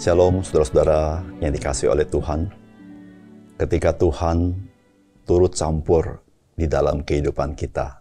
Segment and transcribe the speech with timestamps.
[0.00, 2.48] Shalom saudara-saudara yang dikasih oleh Tuhan.
[3.60, 4.56] Ketika Tuhan
[5.28, 6.24] turut campur
[6.56, 8.00] di dalam kehidupan kita,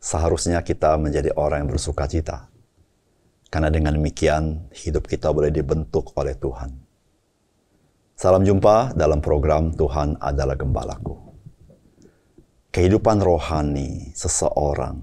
[0.00, 2.48] seharusnya kita menjadi orang yang bersuka cita.
[3.52, 6.72] Karena dengan demikian hidup kita boleh dibentuk oleh Tuhan.
[8.16, 11.12] Salam jumpa dalam program Tuhan adalah Gembalaku.
[12.72, 14.96] Kehidupan rohani seseorang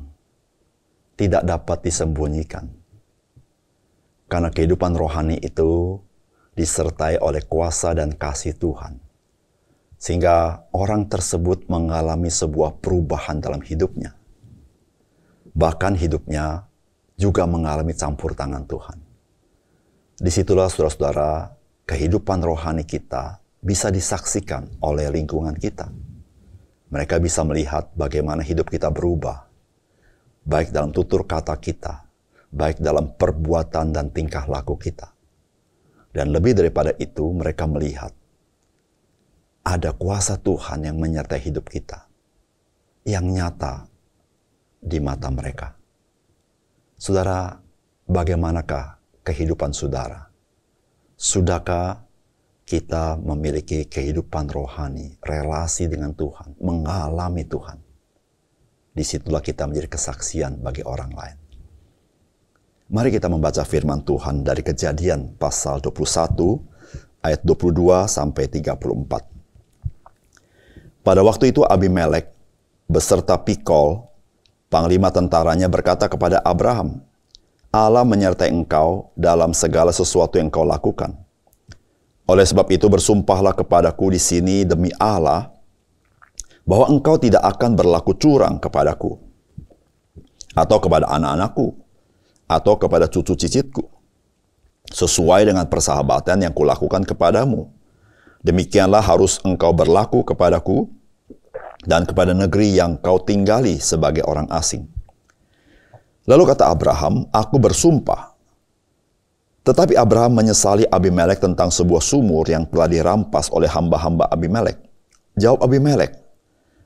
[1.13, 2.81] tidak dapat disembunyikan
[4.33, 6.01] karena kehidupan rohani itu
[6.57, 8.97] disertai oleh kuasa dan kasih Tuhan.
[10.01, 14.17] Sehingga orang tersebut mengalami sebuah perubahan dalam hidupnya.
[15.53, 16.65] Bahkan hidupnya
[17.13, 18.97] juga mengalami campur tangan Tuhan.
[20.17, 21.53] Di situlah saudara-saudara,
[21.85, 25.93] kehidupan rohani kita bisa disaksikan oleh lingkungan kita.
[26.89, 29.45] Mereka bisa melihat bagaimana hidup kita berubah,
[30.41, 32.02] baik dalam tutur kata kita,
[32.53, 35.09] baik dalam perbuatan dan tingkah laku kita.
[36.13, 38.13] Dan lebih daripada itu, mereka melihat
[39.65, 42.05] ada kuasa Tuhan yang menyertai hidup kita,
[43.09, 43.89] yang nyata
[44.77, 45.73] di mata mereka.
[47.01, 47.57] Saudara,
[48.05, 50.29] bagaimanakah kehidupan saudara?
[51.17, 52.05] Sudahkah
[52.63, 57.79] kita memiliki kehidupan rohani, relasi dengan Tuhan, mengalami Tuhan?
[58.93, 61.42] Di situlah kita menjadi kesaksian bagi orang lain.
[62.93, 71.01] Mari kita membaca firman Tuhan dari Kejadian pasal 21 ayat 22 sampai 34.
[71.01, 72.29] Pada waktu itu Abimelek
[72.85, 73.97] beserta Pikol,
[74.69, 77.01] panglima tentaranya berkata kepada Abraham,
[77.73, 81.17] Allah menyertai engkau dalam segala sesuatu yang kau lakukan.
[82.29, 85.49] Oleh sebab itu bersumpahlah kepadaku di sini demi Allah
[86.61, 89.17] bahwa engkau tidak akan berlaku curang kepadaku
[90.53, 91.82] atau kepada anak-anakku
[92.53, 93.89] atau kepada cucu cicitku.
[94.93, 97.65] Sesuai dengan persahabatan yang kulakukan kepadamu.
[98.45, 100.85] Demikianlah harus engkau berlaku kepadaku
[101.87, 104.85] dan kepada negeri yang kau tinggali sebagai orang asing.
[106.29, 108.35] Lalu kata Abraham, aku bersumpah.
[109.63, 114.75] Tetapi Abraham menyesali Abimelek tentang sebuah sumur yang telah dirampas oleh hamba-hamba Abimelek.
[115.39, 116.19] Jawab Abimelek,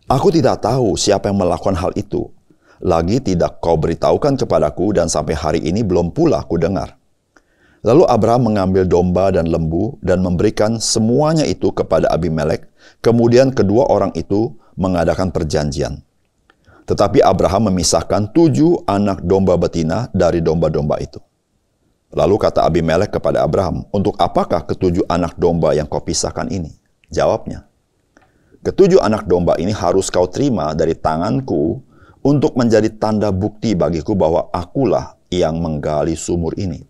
[0.06, 2.37] aku tidak tahu siapa yang melakukan hal itu
[2.84, 6.98] lagi tidak kau beritahukan kepadaku dan sampai hari ini belum pula ku dengar.
[7.86, 12.68] Lalu Abraham mengambil domba dan lembu dan memberikan semuanya itu kepada Abimelek.
[13.00, 16.02] Kemudian kedua orang itu mengadakan perjanjian.
[16.88, 21.20] Tetapi Abraham memisahkan tujuh anak domba betina dari domba-domba itu.
[22.16, 26.72] Lalu kata Abimelek kepada Abraham, untuk apakah ketujuh anak domba yang kau pisahkan ini?
[27.12, 27.68] Jawabnya,
[28.64, 31.84] ketujuh anak domba ini harus kau terima dari tanganku
[32.28, 36.84] untuk menjadi tanda bukti bagiku bahwa akulah yang menggali sumur ini.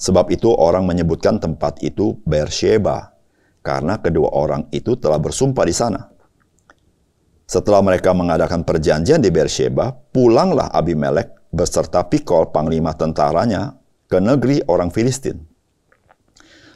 [0.00, 3.12] Sebab itu orang menyebutkan tempat itu Beersheba,
[3.60, 6.08] karena kedua orang itu telah bersumpah di sana.
[7.44, 13.76] Setelah mereka mengadakan perjanjian di Beersheba, pulanglah Abimelek beserta Pikol panglima tentaranya
[14.08, 15.36] ke negeri orang Filistin.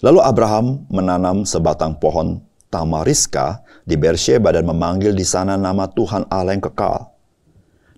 [0.04, 6.58] Lalu Abraham menanam sebatang pohon tamariska di Beersheba dan memanggil di sana nama Tuhan Allah
[6.58, 7.11] yang kekal.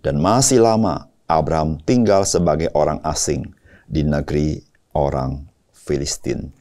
[0.05, 3.57] Dan masih lama Abraham tinggal sebagai orang asing
[3.89, 4.61] di negeri
[4.93, 6.53] orang Filistin.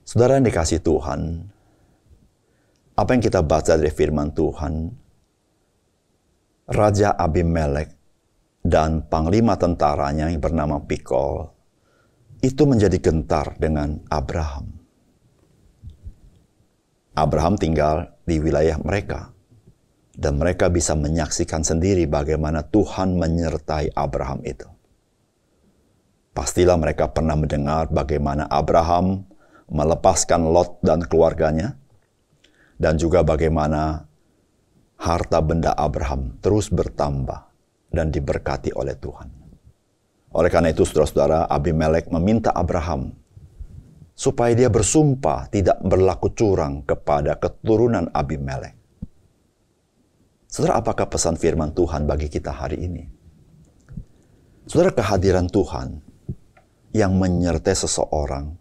[0.00, 1.44] Saudara yang dikasih Tuhan,
[2.96, 4.88] apa yang kita baca dari firman Tuhan,
[6.72, 7.92] Raja Abimelek
[8.64, 11.52] dan panglima tentaranya yang bernama Pikol
[12.40, 14.72] itu menjadi gentar dengan Abraham.
[17.12, 19.36] Abraham tinggal di wilayah mereka
[20.18, 24.66] dan mereka bisa menyaksikan sendiri bagaimana Tuhan menyertai Abraham itu.
[26.34, 29.22] Pastilah mereka pernah mendengar bagaimana Abraham
[29.70, 31.78] melepaskan Lot dan keluarganya,
[32.78, 34.06] dan juga bagaimana
[34.98, 37.46] harta benda Abraham terus bertambah
[37.90, 39.28] dan diberkati oleh Tuhan.
[40.34, 43.14] Oleh karena itu, saudara-saudara, Abimelek meminta Abraham
[44.14, 48.77] supaya dia bersumpah tidak berlaku curang kepada keturunan Abimelek.
[50.48, 53.04] Saudara, apakah pesan firman Tuhan bagi kita hari ini?
[54.64, 56.00] Saudara, kehadiran Tuhan
[56.96, 58.56] yang menyertai seseorang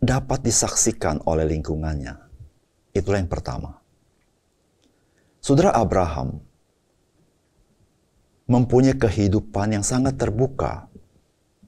[0.00, 2.16] dapat disaksikan oleh lingkungannya.
[2.96, 3.76] Itulah yang pertama.
[5.44, 6.40] Saudara Abraham
[8.48, 10.88] mempunyai kehidupan yang sangat terbuka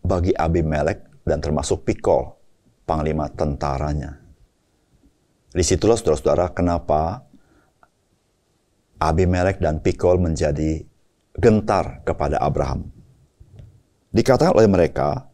[0.01, 2.33] bagi Abimelek dan termasuk Pikol,
[2.89, 4.25] panglima tentaranya.
[5.53, 7.28] Di situlah saudara-saudara kenapa
[8.99, 10.83] Abimelek dan Pikol menjadi
[11.39, 12.91] gentar kepada Abraham.
[14.11, 15.31] Dikatakan oleh mereka,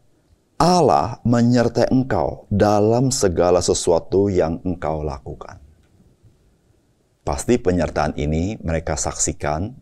[0.61, 5.59] Allah menyertai engkau dalam segala sesuatu yang engkau lakukan.
[7.25, 9.73] Pasti penyertaan ini mereka saksikan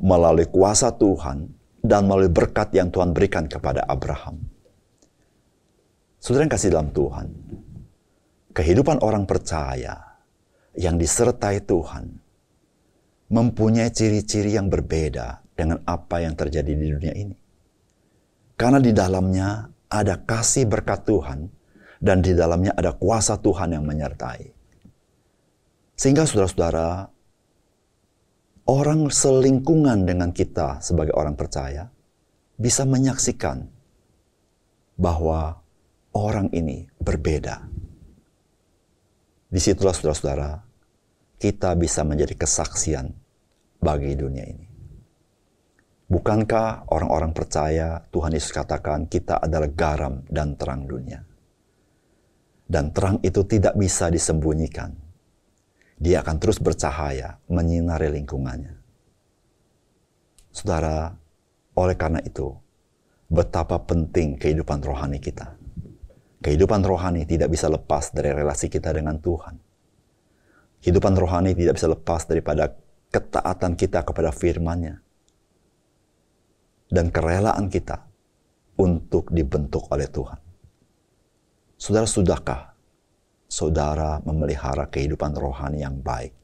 [0.00, 1.52] melalui kuasa Tuhan
[1.84, 4.40] dan melalui berkat yang Tuhan berikan kepada Abraham.
[6.18, 7.28] Saudara yang kasih dalam Tuhan,
[8.56, 10.18] kehidupan orang percaya
[10.74, 12.27] yang disertai Tuhan
[13.28, 17.36] mempunyai ciri-ciri yang berbeda dengan apa yang terjadi di dunia ini.
[18.58, 21.48] Karena di dalamnya ada kasih berkat Tuhan
[21.98, 24.54] dan di dalamnya ada kuasa Tuhan yang menyertai.
[25.98, 27.10] Sehingga saudara-saudara,
[28.70, 31.90] orang selingkungan dengan kita sebagai orang percaya
[32.54, 33.66] bisa menyaksikan
[34.98, 35.58] bahwa
[36.14, 37.66] orang ini berbeda.
[39.48, 40.67] Di situlah saudara-saudara,
[41.38, 43.14] kita bisa menjadi kesaksian
[43.78, 44.66] bagi dunia ini.
[46.08, 51.20] Bukankah orang-orang percaya Tuhan Yesus katakan kita adalah garam dan terang dunia?
[52.68, 54.92] Dan terang itu tidak bisa disembunyikan.
[55.98, 58.76] Dia akan terus bercahaya, menyinari lingkungannya.
[60.48, 61.12] Saudara,
[61.76, 62.56] oleh karena itu,
[63.28, 65.54] betapa penting kehidupan rohani kita.
[66.40, 69.67] Kehidupan rohani tidak bisa lepas dari relasi kita dengan Tuhan.
[70.78, 72.70] Kehidupan rohani tidak bisa lepas daripada
[73.10, 75.00] ketaatan kita kepada firman-Nya
[76.88, 78.08] dan kerelaan kita
[78.78, 80.40] untuk dibentuk oleh Tuhan.
[81.78, 82.60] Saudara, sudahkah
[83.48, 86.34] saudara memelihara kehidupan rohani yang baik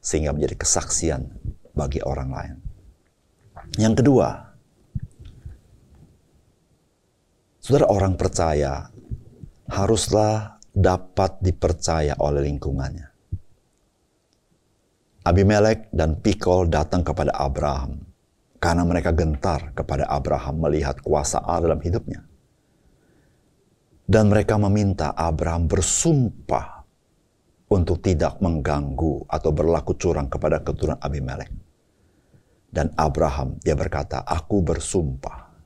[0.00, 1.30] sehingga menjadi kesaksian
[1.72, 2.56] bagi orang lain?
[3.80, 4.28] Yang kedua,
[7.60, 8.88] saudara orang percaya
[9.72, 13.13] haruslah dapat dipercaya oleh lingkungannya.
[15.24, 17.96] Abimelek dan Pikol datang kepada Abraham
[18.60, 22.20] karena mereka gentar kepada Abraham melihat kuasa Allah dalam hidupnya.
[24.04, 26.84] Dan mereka meminta Abraham bersumpah
[27.72, 31.48] untuk tidak mengganggu atau berlaku curang kepada keturunan Abimelek.
[32.68, 35.56] Dan Abraham, dia berkata, aku bersumpah.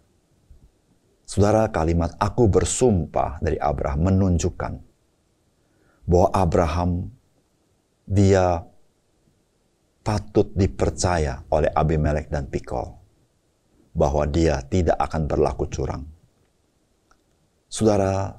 [1.27, 4.73] Saudara, kalimat aku bersumpah dari Abraham menunjukkan
[6.07, 7.11] bahwa Abraham,
[8.07, 8.63] dia
[10.09, 12.97] patut dipercaya oleh Abimelek dan Pikol
[13.93, 16.01] bahwa dia tidak akan berlaku curang.
[17.69, 18.33] Saudara,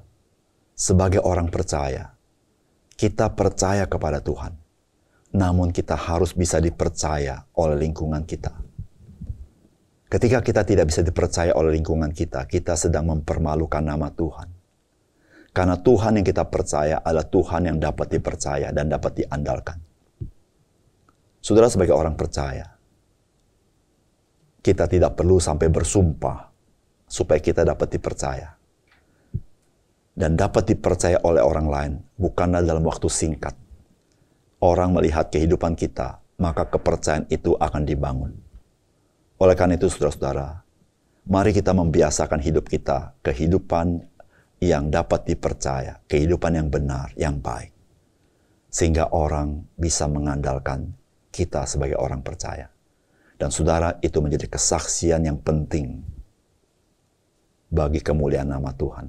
[0.74, 2.10] sebagai orang percaya,
[2.98, 4.58] kita percaya kepada Tuhan,
[5.30, 8.50] namun kita harus bisa dipercaya oleh lingkungan kita.
[10.10, 14.50] Ketika kita tidak bisa dipercaya oleh lingkungan kita, kita sedang mempermalukan nama Tuhan.
[15.54, 19.89] Karena Tuhan yang kita percaya adalah Tuhan yang dapat dipercaya dan dapat diandalkan.
[21.40, 22.68] Saudara sebagai orang percaya,
[24.60, 26.52] kita tidak perlu sampai bersumpah
[27.08, 28.60] supaya kita dapat dipercaya.
[30.12, 33.56] Dan dapat dipercaya oleh orang lain bukanlah dalam waktu singkat.
[34.60, 38.36] Orang melihat kehidupan kita, maka kepercayaan itu akan dibangun.
[39.40, 40.60] Oleh karena itu, saudara-saudara,
[41.24, 44.04] mari kita membiasakan hidup kita, kehidupan
[44.60, 47.72] yang dapat dipercaya, kehidupan yang benar, yang baik.
[48.68, 50.99] Sehingga orang bisa mengandalkan
[51.30, 52.68] kita sebagai orang percaya.
[53.40, 56.04] Dan saudara, itu menjadi kesaksian yang penting
[57.72, 59.08] bagi kemuliaan nama Tuhan.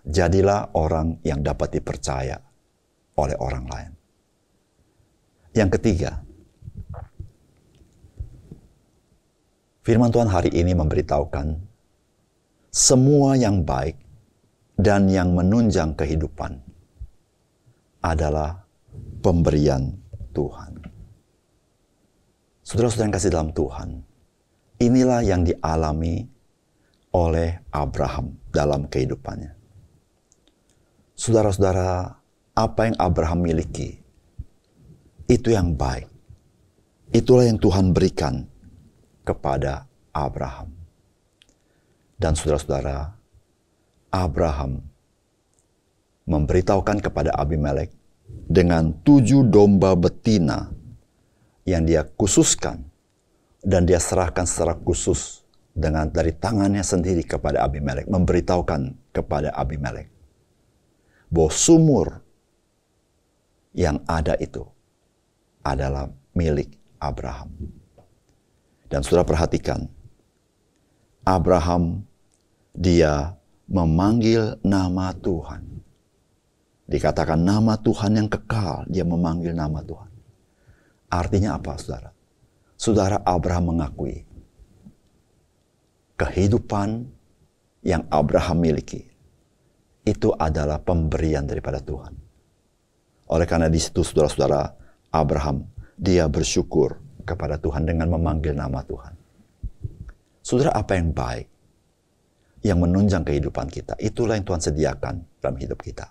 [0.00, 2.40] Jadilah orang yang dapat dipercaya
[3.20, 3.92] oleh orang lain.
[5.52, 6.24] Yang ketiga,
[9.84, 11.46] firman Tuhan hari ini memberitahukan
[12.72, 13.98] semua yang baik
[14.80, 16.56] dan yang menunjang kehidupan
[18.00, 18.64] adalah
[19.20, 19.92] pemberian
[20.32, 20.79] Tuhan.
[22.70, 23.88] Saudara-saudara yang kasih dalam Tuhan,
[24.78, 26.22] inilah yang dialami
[27.10, 29.58] oleh Abraham dalam kehidupannya.
[31.18, 32.14] Saudara-saudara,
[32.54, 33.98] apa yang Abraham miliki,
[35.26, 36.06] itu yang baik.
[37.10, 38.46] Itulah yang Tuhan berikan
[39.26, 40.70] kepada Abraham.
[42.22, 43.18] Dan saudara-saudara,
[44.14, 44.78] Abraham
[46.22, 47.90] memberitahukan kepada Abimelek
[48.46, 50.70] dengan tujuh domba betina
[51.70, 52.82] yang dia khususkan
[53.62, 60.10] dan dia serahkan secara khusus dengan dari tangannya sendiri kepada Abimelek, memberitahukan kepada Abimelek
[61.30, 62.06] bahwa sumur
[63.70, 64.66] yang ada itu
[65.62, 67.54] adalah milik Abraham.
[68.90, 69.86] Dan sudah perhatikan,
[71.22, 72.02] Abraham
[72.74, 73.38] dia
[73.70, 75.62] memanggil nama Tuhan.
[76.90, 80.09] Dikatakan nama Tuhan yang kekal, dia memanggil nama Tuhan.
[81.10, 82.10] Artinya apa, saudara?
[82.78, 84.24] Saudara Abraham mengakui
[86.16, 87.04] kehidupan
[87.84, 89.04] yang Abraham miliki
[90.06, 92.12] itu adalah pemberian daripada Tuhan.
[93.30, 94.62] Oleh karena di situ saudara-saudara
[95.12, 95.66] Abraham
[95.98, 99.14] dia bersyukur kepada Tuhan dengan memanggil nama Tuhan.
[100.40, 101.46] Saudara apa yang baik
[102.64, 106.08] yang menunjang kehidupan kita, itulah yang Tuhan sediakan dalam hidup kita.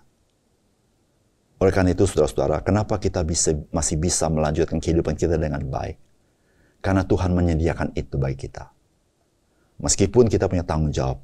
[1.60, 6.00] Oleh karena itu, saudara-saudara, kenapa kita bisa, masih bisa melanjutkan kehidupan kita dengan baik?
[6.80, 8.72] Karena Tuhan menyediakan itu bagi kita.
[9.84, 11.20] Meskipun kita punya tanggung jawab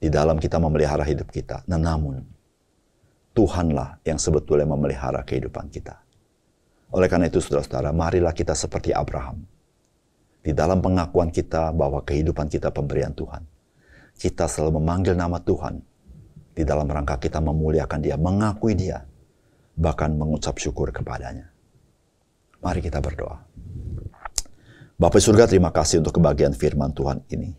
[0.00, 2.24] di dalam kita memelihara hidup kita, nah, namun
[3.36, 6.00] Tuhanlah yang sebetulnya memelihara kehidupan kita.
[6.92, 9.44] Oleh karena itu, saudara-saudara, marilah kita seperti Abraham.
[10.40, 13.44] Di dalam pengakuan kita bahwa kehidupan kita pemberian Tuhan.
[14.16, 15.80] Kita selalu memanggil nama Tuhan.
[16.52, 19.08] Di dalam rangka kita memuliakan dia, mengakui dia,
[19.76, 21.48] bahkan mengucap syukur kepadanya.
[22.62, 23.42] Mari kita berdoa.
[24.94, 27.50] Bapak surga terima kasih untuk kebahagiaan firman Tuhan ini.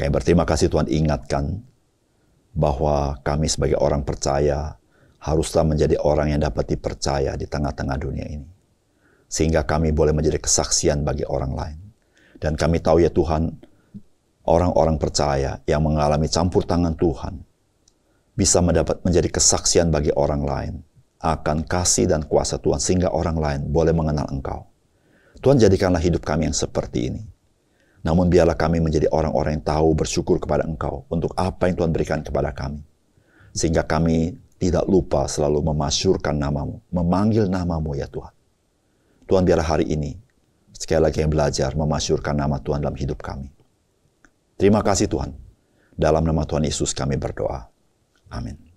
[0.00, 1.60] Kami berterima kasih Tuhan ingatkan
[2.56, 4.80] bahwa kami sebagai orang percaya
[5.20, 8.48] haruslah menjadi orang yang dapat dipercaya di tengah-tengah dunia ini.
[9.28, 11.78] Sehingga kami boleh menjadi kesaksian bagi orang lain.
[12.40, 13.52] Dan kami tahu ya Tuhan,
[14.48, 17.44] orang-orang percaya yang mengalami campur tangan Tuhan
[18.32, 20.74] bisa mendapat menjadi kesaksian bagi orang lain
[21.22, 24.66] akan kasih dan kuasa Tuhan sehingga orang lain boleh mengenal Engkau.
[25.38, 27.22] Tuhan jadikanlah hidup kami yang seperti ini.
[28.02, 32.20] Namun biarlah kami menjadi orang-orang yang tahu bersyukur kepada Engkau untuk apa yang Tuhan berikan
[32.26, 32.82] kepada kami.
[33.54, 38.34] Sehingga kami tidak lupa selalu memasyurkan namamu, memanggil namamu ya Tuhan.
[39.30, 40.18] Tuhan biarlah hari ini
[40.74, 43.50] sekali lagi yang belajar memasyurkan nama Tuhan dalam hidup kami.
[44.58, 45.30] Terima kasih Tuhan.
[45.94, 47.70] Dalam nama Tuhan Yesus kami berdoa.
[48.30, 48.71] Amin.